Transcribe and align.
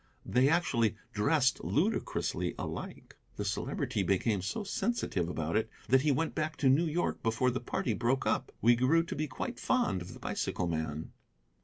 They 0.25 0.49
actually 0.49 0.95
dressed 1.13 1.63
ludicrously 1.63 2.55
alike. 2.57 3.17
The 3.35 3.45
Celebrity 3.45 4.01
became 4.01 4.41
so 4.41 4.63
sensitive 4.63 5.29
about 5.29 5.55
it 5.55 5.69
that 5.89 6.01
he 6.01 6.11
went 6.11 6.33
back 6.33 6.55
to 6.57 6.69
New 6.69 6.87
York 6.87 7.21
before 7.21 7.51
the 7.51 7.59
party 7.59 7.93
broke 7.93 8.25
up. 8.25 8.51
We 8.63 8.75
grew 8.75 9.03
to 9.03 9.15
be 9.15 9.27
quite 9.27 9.59
fond 9.59 10.01
of 10.01 10.13
the 10.13 10.19
bicycle 10.19 10.65
man." 10.65 11.11